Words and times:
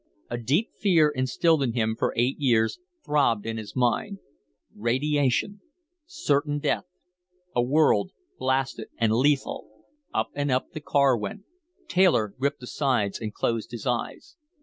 A 0.31 0.37
deep 0.39 0.71
fear, 0.79 1.09
instilled 1.09 1.61
in 1.61 1.73
him 1.73 1.95
for 1.95 2.11
eight 2.17 2.37
years, 2.39 2.79
throbbed 3.05 3.45
in 3.45 3.57
his 3.57 3.75
mind. 3.75 4.17
Radiation, 4.73 5.61
certain 6.07 6.57
death, 6.57 6.85
a 7.55 7.61
world 7.61 8.09
blasted 8.39 8.87
and 8.97 9.13
lethal 9.13 9.67
Up 10.11 10.31
and 10.33 10.49
up 10.49 10.71
the 10.71 10.81
car 10.81 11.15
went. 11.15 11.43
Taylor 11.87 12.29
gripped 12.29 12.61
the 12.61 12.65
sides 12.65 13.19
and 13.19 13.31
closed 13.31 13.69
his 13.69 13.85
eyes. 13.85 14.37